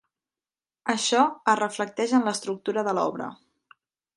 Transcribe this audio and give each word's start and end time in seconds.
Això 0.93 1.19
es 1.53 1.59
reflecteix 1.61 2.17
en 2.21 2.25
l'estructura 2.29 2.85
de 2.89 2.99
l'obra. 3.01 3.29